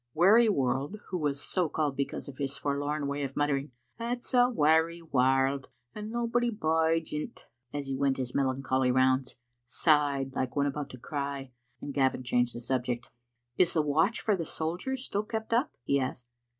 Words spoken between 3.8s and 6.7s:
It's a weary warld, and nobody